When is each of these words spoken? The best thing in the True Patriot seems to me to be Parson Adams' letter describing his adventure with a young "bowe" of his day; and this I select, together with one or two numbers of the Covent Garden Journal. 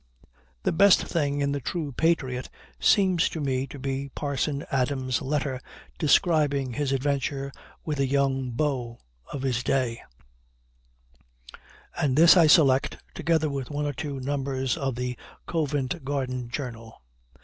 The 0.63 0.71
best 0.71 1.05
thing 1.05 1.41
in 1.41 1.51
the 1.51 1.59
True 1.61 1.91
Patriot 1.91 2.49
seems 2.79 3.29
to 3.29 3.39
me 3.39 3.67
to 3.67 3.77
be 3.77 4.09
Parson 4.15 4.65
Adams' 4.71 5.21
letter 5.21 5.61
describing 5.99 6.73
his 6.73 6.91
adventure 6.91 7.51
with 7.85 7.99
a 7.99 8.07
young 8.07 8.49
"bowe" 8.49 8.97
of 9.31 9.43
his 9.43 9.61
day; 9.61 10.01
and 11.95 12.15
this 12.17 12.35
I 12.35 12.47
select, 12.47 12.97
together 13.13 13.47
with 13.47 13.69
one 13.69 13.85
or 13.85 13.93
two 13.93 14.19
numbers 14.19 14.75
of 14.75 14.95
the 14.95 15.15
Covent 15.45 16.03
Garden 16.03 16.49
Journal. 16.49 16.99